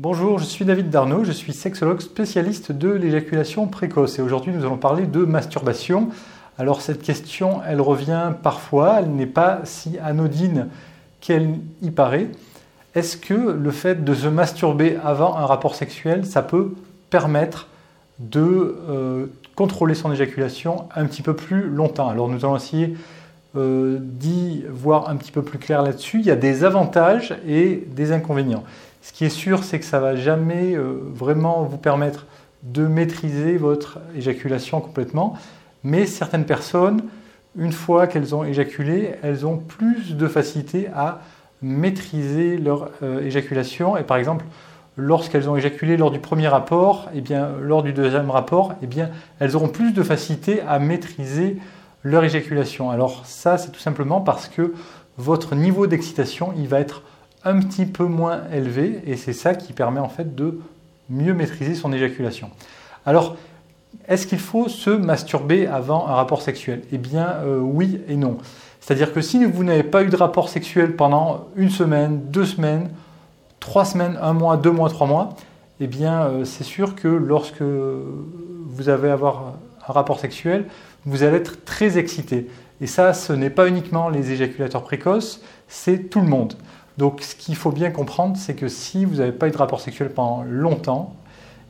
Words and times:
Bonjour, 0.00 0.38
je 0.38 0.44
suis 0.44 0.64
David 0.64 0.90
Darnaud, 0.90 1.24
je 1.24 1.32
suis 1.32 1.52
sexologue 1.52 2.00
spécialiste 2.00 2.70
de 2.70 2.88
l'éjaculation 2.88 3.66
précoce 3.66 4.16
et 4.20 4.22
aujourd'hui 4.22 4.52
nous 4.52 4.64
allons 4.64 4.76
parler 4.76 5.06
de 5.06 5.24
masturbation. 5.24 6.10
Alors 6.56 6.82
cette 6.82 7.02
question, 7.02 7.62
elle 7.66 7.80
revient 7.80 8.30
parfois, 8.40 9.00
elle 9.00 9.10
n'est 9.10 9.26
pas 9.26 9.58
si 9.64 9.98
anodine 9.98 10.68
qu'elle 11.20 11.56
y 11.82 11.90
paraît. 11.90 12.28
Est-ce 12.94 13.16
que 13.16 13.34
le 13.34 13.70
fait 13.72 14.04
de 14.04 14.14
se 14.14 14.28
masturber 14.28 14.96
avant 15.02 15.36
un 15.36 15.46
rapport 15.46 15.74
sexuel, 15.74 16.24
ça 16.24 16.42
peut 16.42 16.74
permettre 17.10 17.66
de 18.20 18.76
euh, 18.88 19.26
contrôler 19.56 19.96
son 19.96 20.12
éjaculation 20.12 20.84
un 20.94 21.06
petit 21.06 21.22
peu 21.22 21.34
plus 21.34 21.68
longtemps? 21.68 22.08
Alors 22.08 22.28
nous 22.28 22.44
allons 22.44 22.54
essayer 22.54 22.94
euh, 23.56 23.98
d'y 24.00 24.62
voir 24.70 25.08
un 25.08 25.16
petit 25.16 25.32
peu 25.32 25.42
plus 25.42 25.58
clair 25.58 25.82
là-dessus. 25.82 26.20
Il 26.20 26.26
y 26.26 26.30
a 26.30 26.36
des 26.36 26.62
avantages 26.62 27.34
et 27.48 27.88
des 27.96 28.12
inconvénients. 28.12 28.62
Ce 29.02 29.12
qui 29.12 29.24
est 29.24 29.30
sûr, 29.30 29.64
c'est 29.64 29.78
que 29.78 29.84
ça 29.84 29.98
ne 29.98 30.02
va 30.02 30.16
jamais 30.16 30.74
euh, 30.74 31.00
vraiment 31.14 31.62
vous 31.62 31.78
permettre 31.78 32.26
de 32.62 32.86
maîtriser 32.86 33.56
votre 33.56 33.98
éjaculation 34.16 34.80
complètement. 34.80 35.34
Mais 35.84 36.06
certaines 36.06 36.44
personnes, 36.44 37.02
une 37.56 37.72
fois 37.72 38.06
qu'elles 38.06 38.34
ont 38.34 38.44
éjaculé, 38.44 39.14
elles 39.22 39.46
ont 39.46 39.56
plus 39.56 40.16
de 40.16 40.26
facilité 40.26 40.88
à 40.94 41.20
maîtriser 41.62 42.58
leur 42.58 42.90
euh, 43.02 43.20
éjaculation. 43.22 43.96
Et 43.96 44.02
par 44.02 44.16
exemple, 44.16 44.44
lorsqu'elles 44.96 45.48
ont 45.48 45.56
éjaculé 45.56 45.96
lors 45.96 46.10
du 46.10 46.18
premier 46.18 46.48
rapport, 46.48 47.08
et 47.14 47.18
eh 47.18 47.20
bien, 47.20 47.50
lors 47.60 47.82
du 47.82 47.92
deuxième 47.92 48.30
rapport, 48.30 48.74
eh 48.82 48.86
bien, 48.86 49.10
elles 49.38 49.56
auront 49.56 49.68
plus 49.68 49.92
de 49.92 50.02
facilité 50.02 50.60
à 50.62 50.78
maîtriser 50.78 51.58
leur 52.02 52.24
éjaculation. 52.24 52.90
Alors 52.90 53.24
ça, 53.24 53.58
c'est 53.58 53.70
tout 53.70 53.80
simplement 53.80 54.20
parce 54.20 54.48
que 54.48 54.74
votre 55.16 55.54
niveau 55.54 55.86
d'excitation, 55.86 56.52
il 56.56 56.68
va 56.68 56.80
être 56.80 57.02
un 57.44 57.60
petit 57.60 57.86
peu 57.86 58.04
moins 58.04 58.42
élevé 58.52 59.02
et 59.06 59.16
c'est 59.16 59.32
ça 59.32 59.54
qui 59.54 59.72
permet 59.72 60.00
en 60.00 60.08
fait 60.08 60.34
de 60.34 60.60
mieux 61.08 61.34
maîtriser 61.34 61.74
son 61.74 61.92
éjaculation. 61.92 62.50
Alors, 63.06 63.36
est-ce 64.06 64.26
qu'il 64.26 64.38
faut 64.38 64.68
se 64.68 64.90
masturber 64.90 65.66
avant 65.66 66.06
un 66.08 66.14
rapport 66.14 66.42
sexuel? 66.42 66.82
Eh 66.92 66.98
bien, 66.98 67.36
euh, 67.44 67.58
oui 67.58 68.00
et 68.08 68.16
non. 68.16 68.38
C'est-à-dire 68.80 69.12
que 69.12 69.20
si 69.20 69.44
vous 69.44 69.64
n'avez 69.64 69.82
pas 69.82 70.02
eu 70.02 70.08
de 70.08 70.16
rapport 70.16 70.48
sexuel 70.48 70.96
pendant 70.96 71.46
une 71.56 71.70
semaine, 71.70 72.20
deux 72.30 72.46
semaines, 72.46 72.90
trois 73.60 73.84
semaines, 73.84 74.18
un 74.20 74.32
mois, 74.32 74.56
deux 74.56 74.70
mois, 74.70 74.88
trois 74.88 75.06
mois, 75.06 75.36
eh 75.80 75.86
bien, 75.86 76.22
euh, 76.22 76.44
c'est 76.44 76.64
sûr 76.64 76.94
que 76.94 77.08
lorsque 77.08 77.62
vous 77.62 78.88
allez 78.88 79.10
avoir 79.10 79.54
un 79.86 79.92
rapport 79.92 80.20
sexuel, 80.20 80.66
vous 81.04 81.22
allez 81.22 81.36
être 81.36 81.64
très 81.64 81.98
excité. 81.98 82.48
Et 82.80 82.86
ça, 82.86 83.12
ce 83.12 83.32
n'est 83.32 83.50
pas 83.50 83.68
uniquement 83.68 84.08
les 84.08 84.32
éjaculateurs 84.32 84.82
précoces, 84.82 85.40
c'est 85.68 86.10
tout 86.10 86.20
le 86.20 86.28
monde. 86.28 86.54
Donc 86.98 87.22
ce 87.22 87.36
qu'il 87.36 87.54
faut 87.54 87.70
bien 87.70 87.90
comprendre, 87.90 88.36
c'est 88.36 88.54
que 88.54 88.68
si 88.68 89.04
vous 89.04 89.16
n'avez 89.16 89.32
pas 89.32 89.48
eu 89.48 89.52
de 89.52 89.56
rapport 89.56 89.80
sexuel 89.80 90.10
pendant 90.10 90.42
longtemps, 90.42 91.14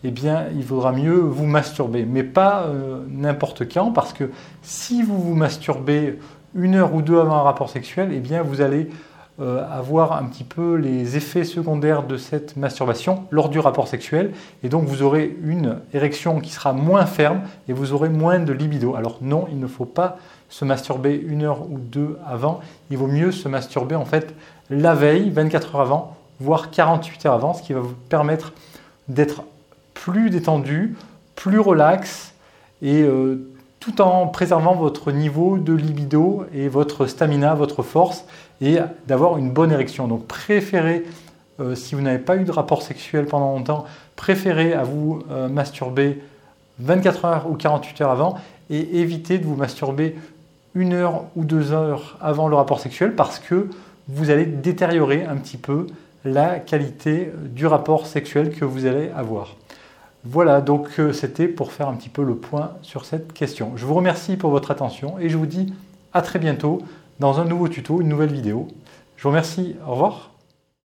eh 0.03 0.11
bien, 0.11 0.47
il 0.55 0.65
vaudra 0.65 0.93
mieux 0.93 1.19
vous 1.19 1.45
masturber, 1.45 2.05
mais 2.05 2.23
pas 2.23 2.63
euh, 2.63 3.05
n'importe 3.11 3.71
quand, 3.73 3.93
parce 3.93 4.13
que 4.13 4.31
si 4.63 5.03
vous 5.03 5.21
vous 5.21 5.35
masturbez 5.35 6.19
une 6.55 6.77
heure 6.77 6.95
ou 6.95 7.03
deux 7.03 7.19
avant 7.19 7.35
un 7.35 7.43
rapport 7.43 7.69
sexuel, 7.69 8.11
eh 8.13 8.21
bien, 8.21 8.43
vous 8.43 8.61
allez 8.61 8.89
euh, 9.41 9.65
avoir 9.71 10.13
un 10.13 10.25
petit 10.25 10.45
peu 10.45 10.77
les 10.77 11.17
effets 11.17 11.45
secondaires 11.45 12.05
de 12.05 12.17
cette 12.17 12.57
masturbation 12.57 13.25
lors 13.31 13.51
du 13.51 13.59
rapport 13.59 13.87
sexuel, 13.87 14.33
et 14.63 14.69
donc 14.69 14.85
vous 14.85 15.03
aurez 15.03 15.37
une 15.43 15.81
érection 15.93 16.41
qui 16.41 16.51
sera 16.51 16.73
moins 16.73 17.07
ferme 17.07 17.43
et 17.69 17.73
vous 17.73 17.93
aurez 17.93 18.09
moins 18.09 18.39
de 18.39 18.53
libido. 18.53 18.95
Alors 18.95 19.19
non, 19.21 19.47
il 19.51 19.61
ne 19.61 19.67
faut 19.67 19.85
pas 19.85 20.17
se 20.49 20.65
masturber 20.65 21.15
une 21.15 21.43
heure 21.43 21.71
ou 21.71 21.79
deux 21.79 22.19
avant, 22.27 22.61
il 22.91 22.97
vaut 22.97 23.07
mieux 23.07 23.31
se 23.31 23.49
masturber 23.49 23.95
en 23.95 24.07
fait 24.07 24.35
la 24.71 24.95
veille, 24.95 25.31
24 25.31 25.75
heures 25.75 25.81
avant, 25.81 26.17
voire 26.41 26.71
48 26.71 27.27
heures 27.27 27.35
avant, 27.35 27.55
ce 27.55 27.63
qui 27.63 27.73
va 27.73 27.81
vous 27.81 27.95
permettre 28.09 28.53
d'être 29.09 29.43
plus 29.95 30.31
détendu, 30.31 30.97
plus 31.35 31.59
relax 31.59 32.35
et 32.83 33.03
euh, 33.03 33.49
tout 33.81 34.01
en 34.01 34.27
préservant 34.27 34.75
votre 34.75 35.13
niveau 35.13 35.59
de 35.59 35.73
libido 35.73 36.45
et 36.53 36.69
votre 36.69 37.07
stamina, 37.07 37.55
votre 37.55 37.83
force 37.83 38.25
et 38.61 38.79
d'avoir 39.07 39.39
une 39.39 39.51
bonne 39.51 39.73
érection. 39.73 40.09
Donc 40.09 40.27
préférez, 40.27 41.05
euh, 41.61 41.75
si 41.75 41.95
vous 41.95 42.01
n'avez 42.01 42.19
pas 42.19 42.37
eu 42.37 42.45
de 42.45 42.53
rapport 42.53 42.83
sexuel 42.83 43.27
pendant 43.27 43.53
longtemps, 43.53 43.85
préférez 44.17 44.73
à 44.73 44.83
vous 44.83 45.23
euh, 45.31 45.49
masturber 45.49 46.23
24 46.81 47.25
heures 47.25 47.51
ou 47.51 47.55
48 47.55 48.01
heures 48.03 48.11
avant 48.11 48.37
et 48.71 49.01
évitez 49.01 49.39
de 49.39 49.45
vous 49.45 49.57
masturber 49.57 50.17
une 50.75 50.93
heure 50.93 51.25
ou 51.35 51.45
deux 51.45 51.73
heures 51.73 52.19
avant 52.21 52.49
le 52.49 52.57
rapport 52.57 52.81
sexuel 52.81 53.15
parce 53.15 53.39
que 53.39 53.71
vous 54.09 54.31
allez 54.31 54.47
détériorer 54.47 55.25
un 55.25 55.37
petit 55.37 55.57
peu 55.57 55.87
la 56.25 56.59
qualité 56.59 57.31
du 57.45 57.67
rapport 57.67 58.07
sexuel 58.07 58.51
que 58.51 58.65
vous 58.65 58.87
allez 58.87 59.11
avoir. 59.11 59.57
Voilà, 60.25 60.61
donc 60.61 60.89
euh, 60.99 61.13
c'était 61.13 61.47
pour 61.47 61.73
faire 61.73 61.89
un 61.89 61.95
petit 61.95 62.09
peu 62.09 62.25
le 62.25 62.35
point 62.35 62.73
sur 62.83 63.05
cette 63.05 63.33
question. 63.33 63.73
Je 63.77 63.87
vous 63.87 63.95
remercie 63.95 64.37
pour 64.37 64.51
votre 64.51 64.71
attention 64.71 65.19
et 65.19 65.29
je 65.29 65.37
vous 65.37 65.47
dis 65.47 65.73
à 66.13 66.23
très 66.23 66.39
bientôt 66.39 66.83
dans 67.21 67.41
un 67.41 67.45
nouveau 67.45 67.69
tuto, 67.69 68.01
une 68.01 68.09
nouvelle 68.09 68.33
vidéo. 68.33 68.69
Je 69.17 69.23
vous 69.23 69.29
remercie, 69.29 69.77
au 69.87 69.93
revoir. 69.93 70.38